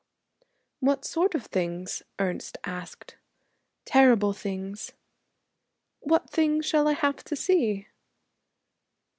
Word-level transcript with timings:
'What 0.79 1.05
sort 1.05 1.35
of 1.35 1.45
things?' 1.45 2.01
Ernest 2.17 2.57
asked. 2.63 3.17
'Terrible 3.85 4.33
things.' 4.33 4.93
'What 5.99 6.27
things 6.27 6.65
shall 6.65 6.87
I 6.87 6.93
have 6.93 7.17
to 7.25 7.35
see?' 7.35 7.85